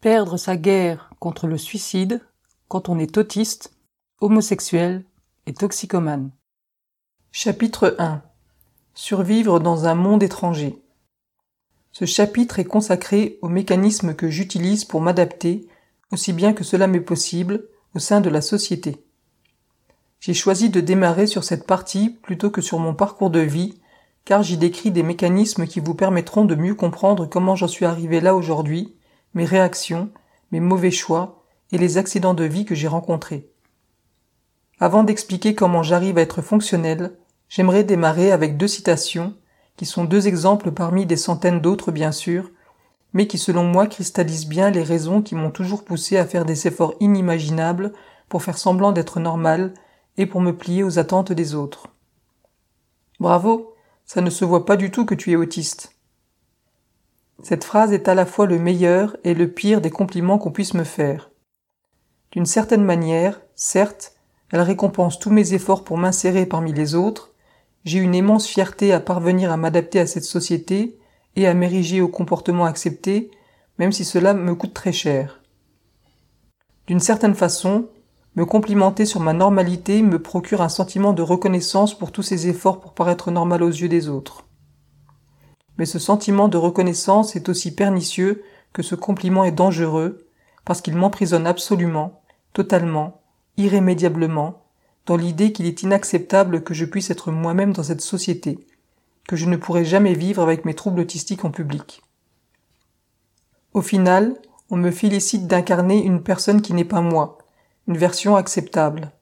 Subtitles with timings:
[0.00, 2.22] Perdre sa guerre contre le suicide
[2.68, 3.74] quand on est autiste,
[4.22, 5.04] homosexuel
[5.44, 6.30] et toxicomane.
[7.32, 8.22] Chapitre 1
[8.94, 10.82] Survivre dans un monde étranger.
[11.92, 15.68] Ce chapitre est consacré aux mécanismes que j'utilise pour m'adapter,
[16.12, 19.04] aussi bien que cela m'est possible, au sein de la société.
[20.18, 23.78] J'ai choisi de démarrer sur cette partie plutôt que sur mon parcours de vie,
[24.24, 28.22] car j'y décris des mécanismes qui vous permettront de mieux comprendre comment j'en suis arrivé
[28.22, 28.96] là aujourd'hui
[29.34, 30.10] mes réactions,
[30.52, 33.48] mes mauvais choix et les accidents de vie que j'ai rencontrés.
[34.78, 37.12] Avant d'expliquer comment j'arrive à être fonctionnel,
[37.48, 39.34] j'aimerais démarrer avec deux citations,
[39.76, 42.50] qui sont deux exemples parmi des centaines d'autres bien sûr,
[43.12, 46.66] mais qui selon moi cristallisent bien les raisons qui m'ont toujours poussé à faire des
[46.66, 47.92] efforts inimaginables
[48.28, 49.74] pour faire semblant d'être normal
[50.16, 51.88] et pour me plier aux attentes des autres.
[53.18, 53.74] Bravo,
[54.06, 55.92] ça ne se voit pas du tout que tu es autiste.
[57.42, 60.74] Cette phrase est à la fois le meilleur et le pire des compliments qu'on puisse
[60.74, 61.30] me faire.
[62.32, 64.14] D'une certaine manière, certes,
[64.50, 67.32] elle récompense tous mes efforts pour m'insérer parmi les autres,
[67.84, 70.98] j'ai une immense fierté à parvenir à m'adapter à cette société
[71.34, 73.30] et à m'ériger au comportement accepté,
[73.78, 75.40] même si cela me coûte très cher.
[76.86, 77.88] D'une certaine façon,
[78.36, 82.80] me complimenter sur ma normalité me procure un sentiment de reconnaissance pour tous ces efforts
[82.80, 84.44] pour paraître normal aux yeux des autres
[85.80, 90.26] mais ce sentiment de reconnaissance est aussi pernicieux que ce compliment est dangereux,
[90.66, 92.20] parce qu'il m'emprisonne absolument,
[92.52, 93.22] totalement,
[93.56, 94.62] irrémédiablement,
[95.06, 98.58] dans l'idée qu'il est inacceptable que je puisse être moi-même dans cette société,
[99.26, 102.02] que je ne pourrai jamais vivre avec mes troubles autistiques en public.
[103.72, 104.34] Au final,
[104.68, 107.38] on me félicite d'incarner une personne qui n'est pas moi,
[107.88, 109.12] une version acceptable.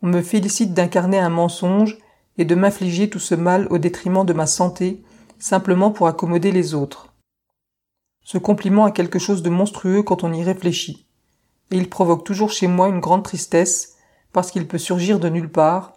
[0.00, 1.98] On me félicite d'incarner un mensonge
[2.38, 5.02] et de m'infliger tout ce mal au détriment de ma santé
[5.38, 7.12] simplement pour accommoder les autres.
[8.22, 11.06] Ce compliment a quelque chose de monstrueux quand on y réfléchit,
[11.70, 13.96] et il provoque toujours chez moi une grande tristesse,
[14.32, 15.94] parce qu'il peut surgir de nulle part,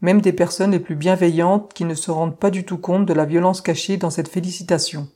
[0.00, 3.12] même des personnes les plus bienveillantes qui ne se rendent pas du tout compte de
[3.12, 5.08] la violence cachée dans cette félicitation.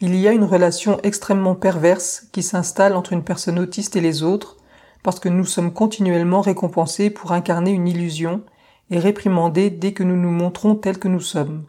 [0.00, 4.22] Il y a une relation extrêmement perverse qui s'installe entre une personne autiste et les
[4.22, 4.58] autres,
[5.02, 8.42] parce que nous sommes continuellement récompensés pour incarner une illusion
[8.90, 11.64] et réprimandés dès que nous nous montrons tels que nous sommes.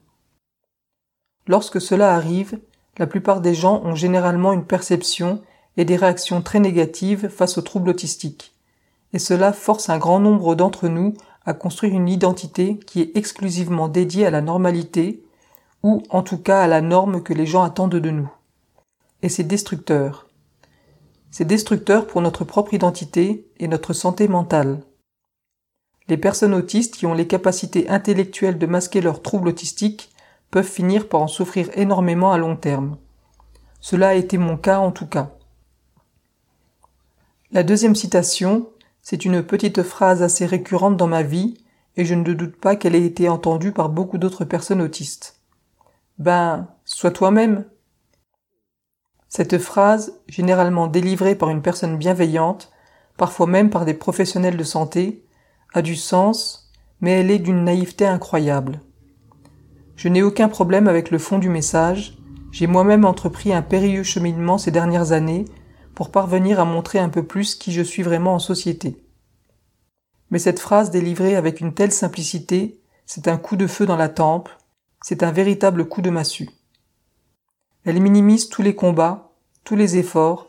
[1.48, 2.60] Lorsque cela arrive,
[2.98, 5.42] la plupart des gens ont généralement une perception
[5.78, 8.54] et des réactions très négatives face aux troubles autistiques,
[9.14, 11.14] et cela force un grand nombre d'entre nous
[11.46, 15.24] à construire une identité qui est exclusivement dédiée à la normalité,
[15.84, 18.30] ou en tout cas à la norme que les gens attendent de nous.
[19.22, 20.28] Et c'est destructeur.
[21.32, 24.82] C'est destructeur pour notre propre identité et notre santé mentale.
[26.10, 30.12] Les personnes autistes qui ont les capacités intellectuelles de masquer leurs troubles autistiques
[30.52, 32.98] peuvent finir par en souffrir énormément à long terme.
[33.82, 35.32] Cela a été mon cas en tout cas.
[37.52, 38.70] La deuxième citation,
[39.02, 41.58] c'est une petite phrase assez récurrente dans ma vie,
[41.96, 45.40] et je ne doute pas qu'elle ait été entendue par beaucoup d'autres personnes autistes.
[46.20, 47.66] Ben, sois toi-même.
[49.30, 52.72] Cette phrase, généralement délivrée par une personne bienveillante,
[53.18, 55.24] parfois même par des professionnels de santé,
[55.74, 58.82] a du sens, mais elle est d'une naïveté incroyable.
[59.96, 62.18] Je n'ai aucun problème avec le fond du message,
[62.52, 65.46] j'ai moi-même entrepris un périlleux cheminement ces dernières années
[65.96, 69.04] pour parvenir à montrer un peu plus qui je suis vraiment en société.
[70.30, 74.10] Mais cette phrase délivrée avec une telle simplicité, c'est un coup de feu dans la
[74.10, 74.50] tempe,
[75.02, 76.50] c'est un véritable coup de massue.
[77.86, 79.32] Elle minimise tous les combats,
[79.64, 80.48] tous les efforts,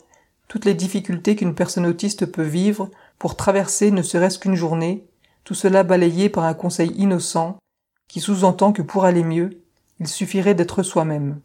[0.48, 5.06] toutes les difficultés qu'une personne autiste peut vivre pour traverser ne serait-ce qu'une journée,
[5.44, 7.56] tout cela balayé par un conseil innocent
[8.06, 9.62] qui sous-entend que pour aller mieux,
[10.00, 11.40] il suffirait d'être soi-même.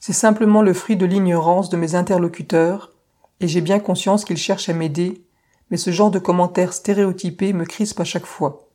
[0.00, 2.92] C'est simplement le fruit de l'ignorance de mes interlocuteurs,
[3.40, 5.24] et j'ai bien conscience qu'ils cherchent à m'aider,
[5.70, 8.68] mais ce genre de commentaires stéréotypés me crispe à chaque fois.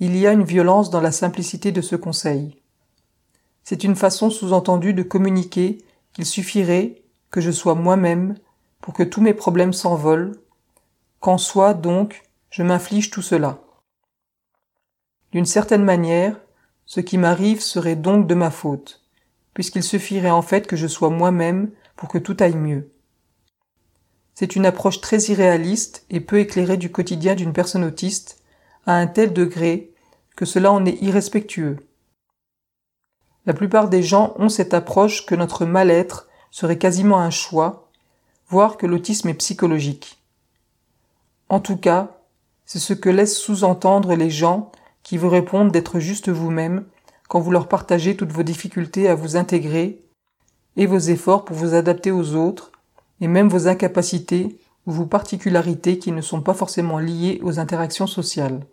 [0.00, 2.56] Il y a une violence dans la simplicité de ce conseil.
[3.64, 5.78] C'est une façon sous-entendue de communiquer
[6.12, 8.36] qu'il suffirait que je sois moi-même
[8.88, 10.40] pour que tous mes problèmes s'envolent,
[11.20, 13.58] qu'en soi donc je m'inflige tout cela.
[15.30, 16.40] D'une certaine manière,
[16.86, 19.04] ce qui m'arrive serait donc de ma faute,
[19.52, 22.90] puisqu'il suffirait en fait que je sois moi-même pour que tout aille mieux.
[24.34, 28.42] C'est une approche très irréaliste et peu éclairée du quotidien d'une personne autiste,
[28.86, 29.92] à un tel degré
[30.34, 31.76] que cela en est irrespectueux.
[33.44, 37.87] La plupart des gens ont cette approche que notre mal-être serait quasiment un choix,
[38.48, 40.22] voire que l'autisme est psychologique.
[41.48, 42.18] En tout cas,
[42.64, 44.72] c'est ce que laissent sous-entendre les gens
[45.02, 46.84] qui vous répondent d'être juste vous-même
[47.28, 50.02] quand vous leur partagez toutes vos difficultés à vous intégrer,
[50.76, 52.72] et vos efforts pour vous adapter aux autres,
[53.20, 58.06] et même vos incapacités ou vos particularités qui ne sont pas forcément liées aux interactions
[58.06, 58.66] sociales.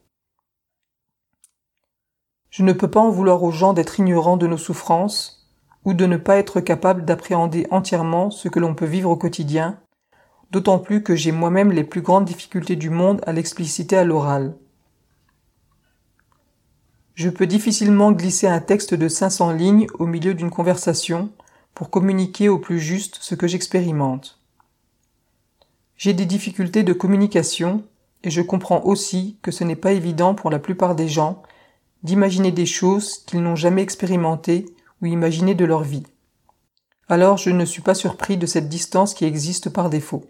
[2.49, 5.44] Je ne peux pas en vouloir aux gens d'être ignorants de nos souffrances,
[5.85, 9.79] ou de ne pas être capables d'appréhender entièrement ce que l'on peut vivre au quotidien,
[10.51, 14.55] d'autant plus que j'ai moi-même les plus grandes difficultés du monde à l'expliciter à l'oral.
[17.13, 21.29] Je peux difficilement glisser un texte de 500 lignes au milieu d'une conversation
[21.73, 24.39] pour communiquer au plus juste ce que j'expérimente.
[25.97, 27.83] J'ai des difficultés de communication
[28.23, 31.43] et je comprends aussi que ce n'est pas évident pour la plupart des gens
[32.03, 34.65] d'imaginer des choses qu'ils n'ont jamais expérimentées
[35.01, 36.03] ou imaginées de leur vie.
[37.07, 40.25] Alors je ne suis pas surpris de cette distance qui existe par défaut.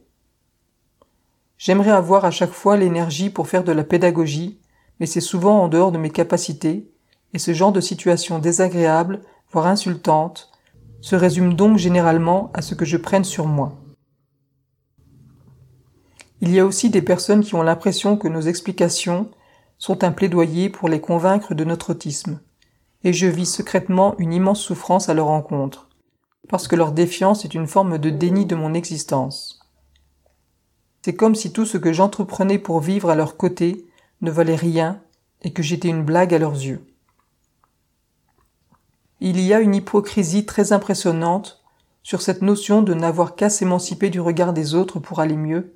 [1.58, 4.60] J'aimerais avoir à chaque fois l'énergie pour faire de la pédagogie,
[5.00, 6.92] mais c'est souvent en dehors de mes capacités,
[7.34, 9.22] et ce genre de situation désagréable,
[9.52, 10.52] voire insultante,
[11.02, 13.78] se résume donc généralement à ce que je prenne sur moi.
[16.42, 19.30] Il y a aussi des personnes qui ont l'impression que nos explications
[19.78, 22.40] sont un plaidoyer pour les convaincre de notre autisme,
[23.06, 25.88] et je vis secrètement une immense souffrance à leur encontre,
[26.50, 29.60] parce que leur défiance est une forme de déni de mon existence.
[31.04, 33.86] C'est comme si tout ce que j'entreprenais pour vivre à leur côté
[34.22, 35.04] ne valait rien
[35.44, 36.84] et que j'étais une blague à leurs yeux.
[39.20, 41.64] Il y a une hypocrisie très impressionnante
[42.02, 45.76] sur cette notion de n'avoir qu'à s'émanciper du regard des autres pour aller mieux,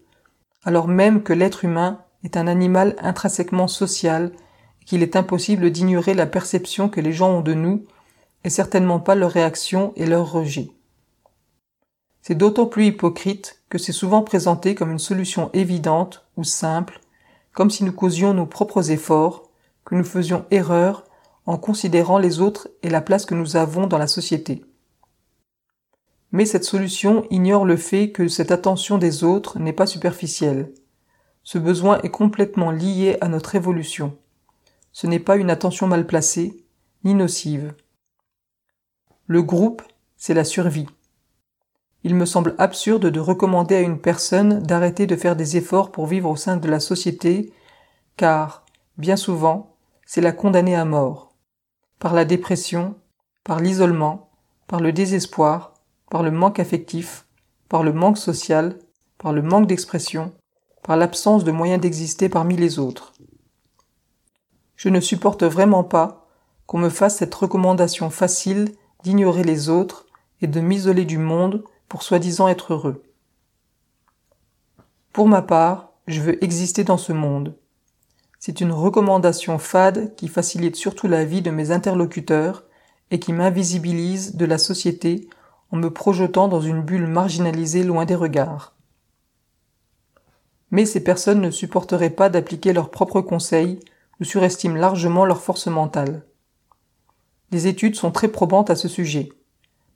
[0.63, 4.31] alors même que l'être humain est un animal intrinsèquement social
[4.89, 7.86] qu'il est impossible d'ignorer la perception que les gens ont de nous
[8.44, 10.71] et certainement pas leur réaction et leur rejet.
[12.24, 17.01] C'est d'autant plus hypocrite que c'est souvent présenté comme une solution évidente ou simple,
[17.53, 19.51] comme si nous causions nos propres efforts,
[19.86, 21.03] que nous faisions erreur
[21.45, 24.65] en considérant les autres et la place que nous avons dans la société.
[26.31, 30.74] Mais cette solution ignore le fait que cette attention des autres n'est pas superficielle.
[31.44, 34.18] Ce besoin est complètement lié à notre évolution.
[35.01, 36.65] Ce n'est pas une attention mal placée,
[37.05, 37.73] ni nocive.
[39.27, 39.81] Le groupe,
[40.17, 40.87] c'est la survie.
[42.03, 46.05] Il me semble absurde de recommander à une personne d'arrêter de faire des efforts pour
[46.05, 47.53] vivre au sein de la société,
[48.17, 48.65] car,
[48.97, 51.31] bien souvent, c'est la condamner à mort.
[51.99, 52.95] Par la dépression,
[53.45, 54.31] par l'isolement,
[54.67, 55.75] par le désespoir,
[56.11, 57.25] par le manque affectif,
[57.69, 58.77] par le manque social,
[59.17, 60.33] par le manque d'expression,
[60.83, 63.13] par l'absence de moyens d'exister parmi les autres.
[64.79, 66.25] Je ne supporte vraiment pas
[66.65, 68.71] qu'on me fasse cette recommandation facile
[69.03, 70.05] d'ignorer les autres
[70.41, 73.03] et de m'isoler du monde pour soi-disant être heureux.
[75.11, 77.57] Pour ma part, je veux exister dans ce monde.
[78.39, 82.63] C'est une recommandation fade qui facilite surtout la vie de mes interlocuteurs
[83.11, 85.27] et qui m'invisibilise de la société
[85.73, 88.75] en me projetant dans une bulle marginalisée loin des regards.
[90.71, 93.81] Mais ces personnes ne supporteraient pas d'appliquer leurs propres conseils
[94.19, 96.25] ou surestiment largement leur force mentale.
[97.51, 99.30] Les études sont très probantes à ce sujet,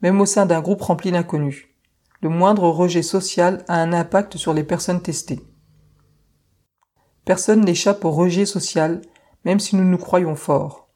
[0.02, 1.68] même au sein d'un groupe rempli d'inconnus.
[2.22, 5.42] Le moindre rejet social a un impact sur les personnes testées.
[7.26, 9.02] Personne n'échappe au rejet social,
[9.46, 10.90] même si nous nous croyons forts.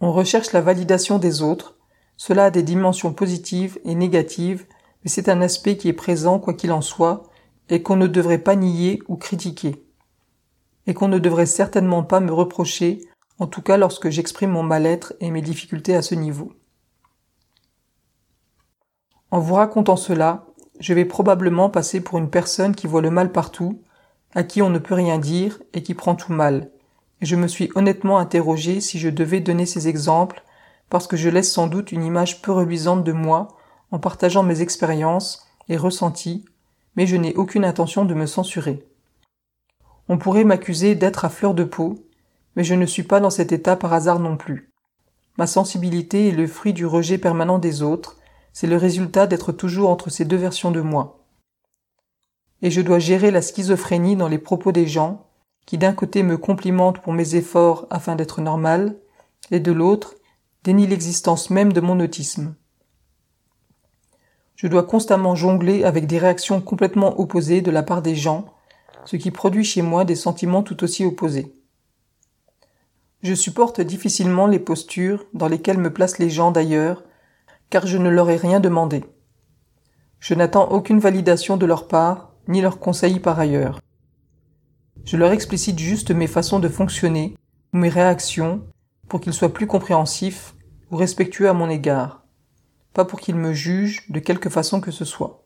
[0.00, 1.78] On recherche la validation des autres,
[2.16, 4.66] cela a des dimensions positives et négatives,
[5.02, 7.24] mais c'est un aspect qui est présent quoi qu'il en soit,
[7.68, 9.87] et qu'on ne devrait pas nier ou critiquer,
[10.88, 12.98] et qu'on ne devrait certainement pas me reprocher,
[13.38, 16.52] en tout cas lorsque j'exprime mon mal-être et mes difficultés à ce niveau.
[19.30, 20.46] En vous racontant cela,
[20.80, 23.80] je vais probablement passer pour une personne qui voit le mal partout,
[24.34, 26.72] à qui on ne peut rien dire et qui prend tout mal.
[27.20, 30.42] Et je me suis honnêtement interrogé si je devais donner ces exemples,
[30.90, 33.48] parce que je laisse sans doute une image peu reluisante de moi
[33.92, 36.44] en partageant mes expériences et ressentis
[36.98, 38.84] mais je n'ai aucune intention de me censurer.
[40.08, 41.98] On pourrait m'accuser d'être à fleur de peau,
[42.56, 44.72] mais je ne suis pas dans cet état par hasard non plus.
[45.36, 48.16] Ma sensibilité est le fruit du rejet permanent des autres,
[48.52, 51.24] c'est le résultat d'être toujours entre ces deux versions de moi.
[52.62, 55.26] Et je dois gérer la schizophrénie dans les propos des gens,
[55.66, 58.96] qui d'un côté me complimentent pour mes efforts afin d'être normal,
[59.50, 60.14] et de l'autre
[60.64, 62.54] dénient l'existence même de mon autisme
[64.58, 68.46] je dois constamment jongler avec des réactions complètement opposées de la part des gens,
[69.04, 71.54] ce qui produit chez moi des sentiments tout aussi opposés.
[73.22, 77.04] Je supporte difficilement les postures dans lesquelles me placent les gens d'ailleurs,
[77.70, 79.04] car je ne leur ai rien demandé.
[80.20, 83.80] Je n'attends aucune validation de leur part, ni leur conseil par ailleurs.
[85.04, 87.34] Je leur explicite juste mes façons de fonctionner,
[87.72, 88.62] ou mes réactions,
[89.08, 90.54] pour qu'ils soient plus compréhensifs
[90.90, 92.18] ou respectueux à mon égard
[92.98, 95.44] pas pour qu'ils me jugent de quelque façon que ce soit.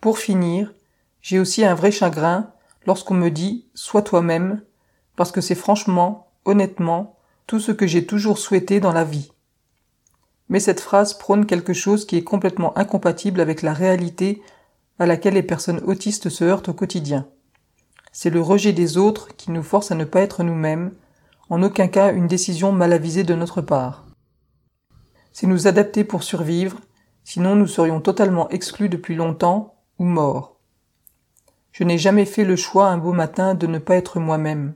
[0.00, 0.74] Pour finir,
[1.22, 2.50] j'ai aussi un vrai chagrin
[2.86, 4.60] lorsqu'on me dit sois toi-même,
[5.16, 9.32] parce que c'est franchement, honnêtement, tout ce que j'ai toujours souhaité dans la vie.
[10.48, 14.42] Mais cette phrase prône quelque chose qui est complètement incompatible avec la réalité
[14.98, 17.26] à laquelle les personnes autistes se heurtent au quotidien.
[18.12, 20.92] C'est le rejet des autres qui nous force à ne pas être nous-mêmes,
[21.48, 24.06] en aucun cas une décision mal avisée de notre part.
[25.32, 26.78] C'est nous adapter pour survivre,
[27.24, 30.51] sinon nous serions totalement exclus depuis longtemps ou morts.
[31.72, 34.74] Je n'ai jamais fait le choix un beau matin de ne pas être moi-même.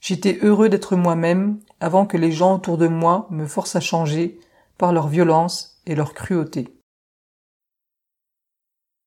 [0.00, 4.38] J'étais heureux d'être moi-même avant que les gens autour de moi me forcent à changer
[4.78, 6.79] par leur violence et leur cruauté.